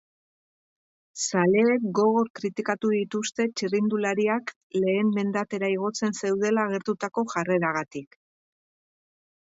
Zaleek 1.25 1.85
gogor 1.99 2.31
kritikatu 2.39 2.91
dituzte 2.95 3.47
txirrindulariak 3.61 4.57
lehen 4.81 5.15
mendatera 5.21 5.73
igotzen 5.77 6.19
zeudela 6.25 6.69
agertutako 6.71 7.29
jarreragatik. 7.37 8.23